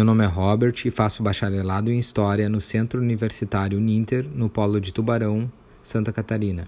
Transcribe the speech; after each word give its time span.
Meu 0.00 0.04
nome 0.06 0.24
é 0.24 0.26
Robert 0.26 0.72
e 0.86 0.90
faço 0.90 1.22
bacharelado 1.22 1.92
em 1.92 1.98
História 1.98 2.48
no 2.48 2.58
Centro 2.58 3.02
Universitário 3.02 3.78
Ninter, 3.78 4.26
no 4.34 4.48
Polo 4.48 4.80
de 4.80 4.94
Tubarão, 4.94 5.52
Santa 5.82 6.10
Catarina. 6.10 6.66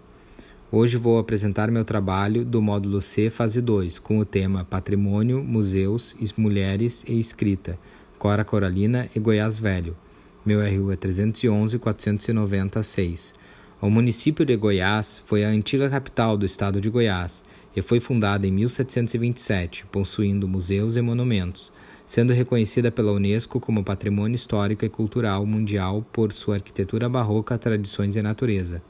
Hoje 0.71 0.99
vou 0.99 1.19
apresentar 1.19 1.71
meu 1.71 1.83
trabalho 1.83 2.45
do 2.45 2.61
módulo 2.61 3.01
C, 3.01 3.31
fase 3.31 3.63
2, 3.63 3.99
com 4.01 4.19
o 4.19 4.25
tema 4.27 4.67
Patrimônio, 4.67 5.43
Museus, 5.43 6.15
Mulheres 6.37 7.05
e 7.09 7.19
Escrita, 7.19 7.79
Cora 8.19 8.45
Coralina 8.45 9.09
e 9.17 9.19
Goiás 9.19 9.59
Velho. 9.59 9.97
Meu 10.45 10.61
RU 10.61 10.93
é 10.93 10.97
311 10.97 11.79
496. 11.79 13.35
O 13.81 13.89
município 13.89 14.45
de 14.45 14.55
Goiás 14.57 15.23
foi 15.25 15.43
a 15.43 15.49
antiga 15.49 15.89
capital 15.89 16.37
do 16.37 16.45
estado 16.45 16.83
de 16.83 16.91
Goiás 16.91 17.43
e 17.75 17.81
foi 17.81 17.99
fundada 17.99 18.47
em 18.47 18.53
1727, 18.53 19.87
possuindo 19.87 20.47
museus 20.47 20.97
e 20.97 21.01
monumentos 21.01 21.73
sendo 22.13 22.35
reconhecida 22.35 22.91
pela 22.91 23.11
Unesco 23.11 23.59
como 23.59 23.83
Patrimônio 23.83 24.35
Histórico 24.35 24.85
e 24.85 24.89
Cultural 24.91 25.47
Mundial 25.47 26.05
por 26.13 26.31
sua 26.31 26.57
arquitetura 26.57 27.09
barroca, 27.09 27.57
tradições 27.57 28.17
e 28.17 28.21
natureza. 28.21 28.83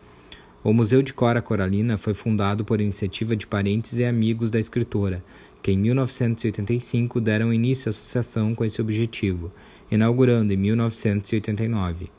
O 0.65 0.73
Museu 0.73 1.03
de 1.03 1.15
Cora 1.15 1.41
Coralina 1.41 1.97
foi 1.97 2.15
fundado 2.15 2.65
por 2.65 2.81
iniciativa 2.81 3.37
de 3.37 3.47
parentes 3.47 3.97
e 4.01 4.05
amigos 4.05 4.51
da 4.51 4.59
escritora, 4.59 5.23
que 5.63 5.71
em 5.71 5.79
1985 5.79 7.21
deram 7.21 7.55
início 7.55 7.89
à 7.89 7.91
associação 7.91 8.57
com 8.57 8.65
esse 8.65 8.81
objetivo, 8.81 9.53
inaugurando 9.89 10.53
em 10.53 10.57
1989, 10.57 12.11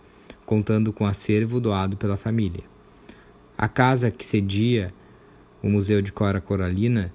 contando 0.46 0.94
com 0.94 1.06
acervo 1.06 1.60
doado 1.60 1.98
pela 1.98 2.16
família. 2.16 2.64
A 3.58 3.68
casa 3.68 4.10
que 4.10 4.26
cedia 4.26 4.94
o 5.62 5.68
Museu 5.68 6.02
de 6.02 6.14
Cora 6.14 6.40
Coralina 6.40 7.14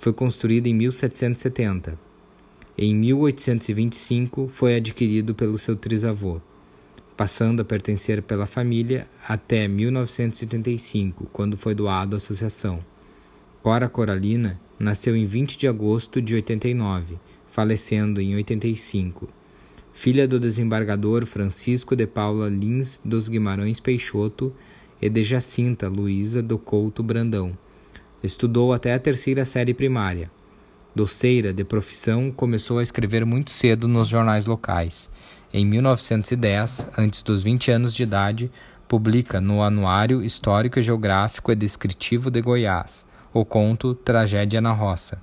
foi 0.00 0.12
construída 0.12 0.68
em 0.68 0.74
1770 0.74 2.09
em 2.82 2.94
1825 2.94 4.48
foi 4.54 4.76
adquirido 4.76 5.34
pelo 5.34 5.58
seu 5.58 5.76
trisavô, 5.76 6.40
passando 7.14 7.60
a 7.60 7.64
pertencer 7.64 8.22
pela 8.22 8.46
família 8.46 9.06
até 9.28 9.68
1985, 9.68 11.26
quando 11.30 11.58
foi 11.58 11.74
doado 11.74 12.16
à 12.16 12.16
associação. 12.16 12.78
Cora 13.62 13.86
Coralina 13.86 14.58
nasceu 14.78 15.14
em 15.14 15.26
20 15.26 15.58
de 15.58 15.68
agosto 15.68 16.22
de 16.22 16.34
89, 16.34 17.18
falecendo 17.50 18.18
em 18.18 18.34
85. 18.34 19.28
Filha 19.92 20.26
do 20.26 20.40
desembargador 20.40 21.26
Francisco 21.26 21.94
de 21.94 22.06
Paula 22.06 22.48
Lins 22.48 22.98
dos 23.04 23.28
Guimarães 23.28 23.78
Peixoto 23.78 24.54
e 25.02 25.10
de 25.10 25.22
Jacinta 25.22 25.86
Luísa 25.86 26.42
do 26.42 26.56
Couto 26.56 27.02
Brandão. 27.02 27.52
Estudou 28.22 28.72
até 28.72 28.94
a 28.94 28.98
terceira 28.98 29.44
série 29.44 29.74
primária 29.74 30.30
Doceira 30.94 31.52
de 31.52 31.64
profissão, 31.64 32.30
começou 32.30 32.78
a 32.78 32.82
escrever 32.82 33.24
muito 33.24 33.50
cedo 33.50 33.86
nos 33.86 34.08
jornais 34.08 34.46
locais. 34.46 35.10
Em 35.52 35.64
1910, 35.64 36.88
antes 36.98 37.22
dos 37.22 37.42
20 37.42 37.70
anos 37.70 37.94
de 37.94 38.02
idade, 38.02 38.50
publica 38.88 39.40
no 39.40 39.62
Anuário 39.62 40.22
Histórico 40.22 40.78
e 40.78 40.82
Geográfico 40.82 41.52
e 41.52 41.56
Descritivo 41.56 42.30
de 42.30 42.40
Goiás 42.40 43.08
o 43.32 43.44
conto 43.44 43.94
Tragédia 43.94 44.60
na 44.60 44.72
Roça. 44.72 45.22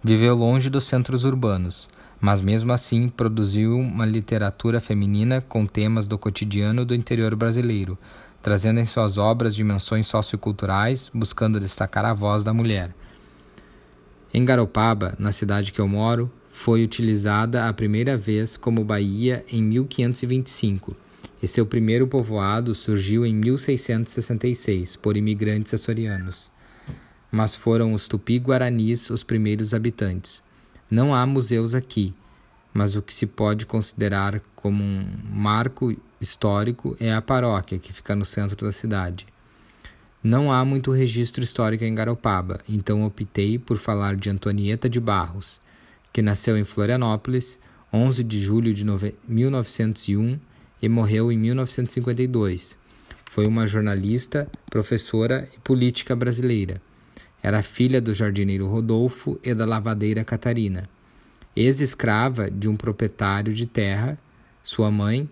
Viveu 0.00 0.34
longe 0.34 0.70
dos 0.70 0.84
centros 0.84 1.24
urbanos, 1.24 1.88
mas 2.20 2.40
mesmo 2.40 2.72
assim 2.72 3.08
produziu 3.08 3.76
uma 3.76 4.06
literatura 4.06 4.80
feminina 4.80 5.40
com 5.40 5.66
temas 5.66 6.06
do 6.06 6.16
cotidiano 6.16 6.84
do 6.84 6.94
interior 6.94 7.34
brasileiro, 7.34 7.98
trazendo 8.40 8.78
em 8.78 8.86
suas 8.86 9.18
obras 9.18 9.56
dimensões 9.56 10.06
socioculturais, 10.06 11.10
buscando 11.12 11.58
destacar 11.58 12.04
a 12.04 12.14
voz 12.14 12.44
da 12.44 12.54
mulher. 12.54 12.94
Em 14.34 14.44
Garopaba, 14.44 15.14
na 15.18 15.30
cidade 15.30 15.72
que 15.72 15.78
eu 15.78 15.86
moro, 15.86 16.32
foi 16.50 16.82
utilizada 16.82 17.68
a 17.68 17.72
primeira 17.72 18.16
vez 18.16 18.56
como 18.56 18.82
baía 18.82 19.44
em 19.52 19.62
1525 19.62 20.96
e 21.42 21.48
seu 21.48 21.66
primeiro 21.66 22.06
povoado 22.06 22.74
surgiu 22.74 23.26
em 23.26 23.34
1666 23.34 24.96
por 24.96 25.18
imigrantes 25.18 25.74
açorianos. 25.74 26.50
Mas 27.30 27.54
foram 27.54 27.92
os 27.92 28.08
tupi-guaranis 28.08 29.10
os 29.10 29.22
primeiros 29.22 29.74
habitantes. 29.74 30.42
Não 30.90 31.14
há 31.14 31.26
museus 31.26 31.74
aqui, 31.74 32.14
mas 32.72 32.96
o 32.96 33.02
que 33.02 33.12
se 33.12 33.26
pode 33.26 33.66
considerar 33.66 34.40
como 34.56 34.82
um 34.82 35.06
marco 35.30 35.94
histórico 36.20 36.96
é 36.98 37.12
a 37.12 37.20
paróquia, 37.20 37.78
que 37.78 37.92
fica 37.92 38.14
no 38.14 38.24
centro 38.24 38.64
da 38.64 38.72
cidade. 38.72 39.26
Não 40.22 40.52
há 40.52 40.64
muito 40.64 40.92
registro 40.92 41.42
histórico 41.42 41.82
em 41.82 41.92
Garopaba, 41.94 42.60
então 42.68 43.04
optei 43.04 43.58
por 43.58 43.76
falar 43.76 44.14
de 44.14 44.30
Antonieta 44.30 44.88
de 44.88 45.00
Barros, 45.00 45.60
que 46.12 46.22
nasceu 46.22 46.56
em 46.56 46.62
Florianópolis 46.62 47.58
11 47.92 48.22
de 48.22 48.40
julho 48.40 48.72
de 48.72 48.86
1901 49.26 50.38
e 50.80 50.88
morreu 50.88 51.32
em 51.32 51.36
1952. 51.36 52.78
Foi 53.28 53.46
uma 53.46 53.66
jornalista, 53.66 54.48
professora 54.70 55.48
e 55.54 55.58
política 55.58 56.14
brasileira. 56.14 56.80
Era 57.42 57.60
filha 57.60 58.00
do 58.00 58.14
jardineiro 58.14 58.68
Rodolfo 58.68 59.40
e 59.42 59.52
da 59.52 59.66
lavadeira 59.66 60.22
Catarina. 60.22 60.88
Ex-escrava 61.56 62.48
de 62.48 62.68
um 62.68 62.76
proprietário 62.76 63.52
de 63.52 63.66
terra, 63.66 64.16
sua 64.62 64.90
mãe, 64.90 65.28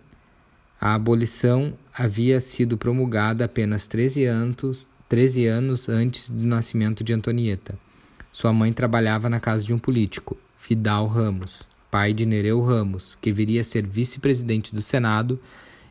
a 0.81 0.95
abolição 0.95 1.77
havia 1.93 2.41
sido 2.41 2.75
promulgada 2.75 3.45
apenas 3.45 3.85
13 3.85 4.25
anos, 4.25 4.87
13 5.07 5.45
anos 5.45 5.87
antes 5.87 6.27
do 6.27 6.47
nascimento 6.47 7.03
de 7.03 7.13
Antonieta. 7.13 7.77
Sua 8.31 8.51
mãe 8.51 8.73
trabalhava 8.73 9.29
na 9.29 9.39
casa 9.39 9.63
de 9.63 9.75
um 9.75 9.77
político, 9.77 10.35
Fidal 10.57 11.05
Ramos, 11.05 11.69
pai 11.91 12.15
de 12.15 12.25
Nereu 12.25 12.59
Ramos, 12.61 13.15
que 13.21 13.31
viria 13.31 13.61
a 13.61 13.63
ser 13.63 13.85
vice-presidente 13.85 14.73
do 14.73 14.81
Senado 14.81 15.39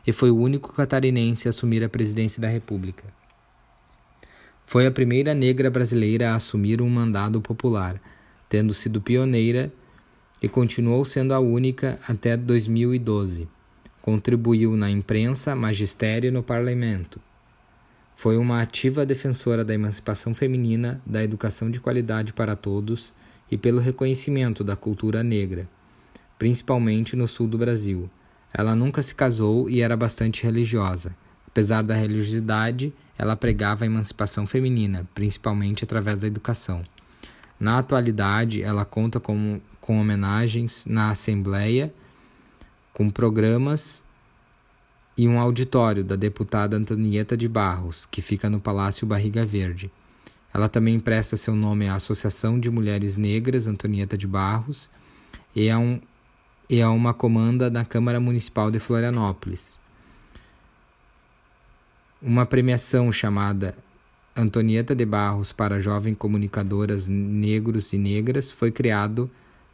e 0.05 0.11
foi 0.11 0.29
o 0.29 0.37
único 0.37 0.73
catarinense 0.73 1.47
a 1.47 1.51
assumir 1.51 1.81
a 1.85 1.89
presidência 1.89 2.41
da 2.41 2.49
República. 2.49 3.05
Foi 4.65 4.85
a 4.85 4.91
primeira 4.91 5.33
negra 5.33 5.71
brasileira 5.71 6.31
a 6.31 6.35
assumir 6.35 6.81
um 6.81 6.89
mandado 6.89 7.39
popular, 7.39 8.01
tendo 8.49 8.73
sido 8.73 8.99
pioneira 8.99 9.71
e 10.41 10.49
continuou 10.49 11.05
sendo 11.05 11.33
a 11.33 11.39
única 11.39 11.97
até 12.09 12.35
2012. 12.35 13.47
Contribuiu 14.01 14.75
na 14.75 14.89
imprensa, 14.89 15.55
magistério 15.55 16.27
e 16.29 16.31
no 16.31 16.41
parlamento. 16.41 17.21
Foi 18.15 18.37
uma 18.37 18.61
ativa 18.61 19.05
defensora 19.05 19.63
da 19.63 19.73
emancipação 19.73 20.33
feminina, 20.33 20.99
da 21.05 21.23
educação 21.23 21.69
de 21.69 21.79
qualidade 21.79 22.33
para 22.33 22.55
todos 22.55 23.13
e 23.49 23.57
pelo 23.57 23.79
reconhecimento 23.79 24.63
da 24.63 24.75
cultura 24.75 25.23
negra, 25.23 25.69
principalmente 26.39 27.15
no 27.15 27.27
sul 27.27 27.47
do 27.47 27.57
Brasil. 27.57 28.09
Ela 28.53 28.75
nunca 28.75 29.03
se 29.03 29.13
casou 29.13 29.69
e 29.69 29.81
era 29.81 29.95
bastante 29.95 30.43
religiosa. 30.43 31.15
Apesar 31.47 31.83
da 31.83 31.93
religiosidade, 31.93 32.93
ela 33.17 33.35
pregava 33.35 33.83
a 33.83 33.87
emancipação 33.87 34.47
feminina, 34.47 35.07
principalmente 35.13 35.83
através 35.83 36.17
da 36.17 36.27
educação. 36.27 36.81
Na 37.59 37.77
atualidade, 37.77 38.63
ela 38.63 38.83
conta 38.83 39.19
com, 39.19 39.61
com 39.79 39.99
homenagens 39.99 40.85
na 40.87 41.11
Assembleia 41.11 41.93
com 42.93 43.09
programas 43.09 44.03
e 45.17 45.27
um 45.27 45.39
auditório 45.39 46.03
da 46.03 46.15
deputada 46.15 46.77
Antonieta 46.77 47.35
de 47.35 47.47
Barros, 47.47 48.05
que 48.05 48.21
fica 48.21 48.49
no 48.49 48.59
Palácio 48.59 49.05
Barriga 49.05 49.45
Verde. 49.45 49.91
Ela 50.53 50.67
também 50.67 50.95
empresta 50.95 51.37
seu 51.37 51.55
nome 51.55 51.87
à 51.87 51.95
Associação 51.95 52.59
de 52.59 52.69
Mulheres 52.69 53.15
Negras 53.15 53.67
Antonieta 53.67 54.17
de 54.17 54.27
Barros 54.27 54.89
e 55.55 55.69
a, 55.69 55.77
um, 55.77 55.99
e 56.69 56.81
a 56.81 56.89
uma 56.89 57.13
comanda 57.13 57.69
da 57.69 57.85
Câmara 57.85 58.19
Municipal 58.19 58.69
de 58.69 58.79
Florianópolis. 58.79 59.79
Uma 62.21 62.45
premiação 62.45 63.11
chamada 63.11 63.77
Antonieta 64.35 64.95
de 64.95 65.05
Barros 65.05 65.51
para 65.51 65.79
jovens 65.79 66.15
comunicadoras 66.15 67.07
negros 67.07 67.91
e 67.93 67.97
negras 67.97 68.51
foi 68.51 68.71
criado 68.71 69.29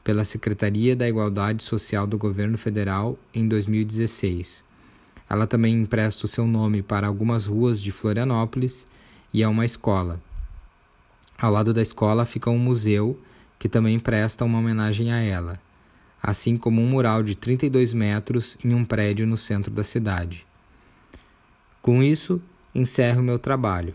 pela 0.08 0.24
Secretaria 0.24 0.96
da 0.96 1.06
Igualdade 1.06 1.62
Social 1.62 2.08
do 2.08 2.18
Governo 2.18 2.58
Federal 2.58 3.20
em 3.34 3.46
2016. 3.46 4.64
Ela 5.30 5.46
também 5.46 5.82
empresta 5.82 6.26
o 6.26 6.30
seu 6.30 6.48
nome 6.48 6.82
para 6.82 7.08
algumas 7.08 7.46
ruas 7.46 7.82
de 7.82 7.92
Florianópolis 7.92 8.88
e 9.34 9.44
a 9.44 9.50
uma 9.50 9.66
escola. 9.66 10.22
Ao 11.38 11.52
lado 11.52 11.74
da 11.74 11.82
escola 11.82 12.24
fica 12.24 12.50
um 12.50 12.58
museu 12.58 13.20
que 13.60 13.68
também 13.68 14.00
presta 14.00 14.46
uma 14.46 14.60
homenagem 14.60 15.12
a 15.12 15.20
ela, 15.20 15.60
assim 16.24 16.56
como 16.56 16.82
um 16.82 16.88
mural 16.88 17.22
de 17.22 17.36
32 17.36 17.92
metros 17.92 18.58
em 18.64 18.74
um 18.74 18.86
prédio 18.86 19.28
no 19.28 19.36
centro 19.36 19.70
da 19.70 19.84
cidade. 19.84 20.48
Com 21.82 22.02
isso, 22.02 22.42
encerro 22.74 23.22
meu 23.22 23.38
trabalho. 23.38 23.94